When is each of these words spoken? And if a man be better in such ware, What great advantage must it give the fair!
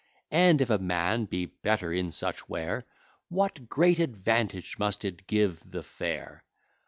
And 0.31 0.61
if 0.61 0.71
a 0.71 0.79
man 0.79 1.25
be 1.25 1.45
better 1.45 1.93
in 1.93 2.09
such 2.09 2.49
ware, 2.49 2.85
What 3.29 3.69
great 3.69 3.99
advantage 3.99 4.79
must 4.79 5.05
it 5.05 5.27
give 5.27 5.69
the 5.69 5.83
fair! 5.83 6.43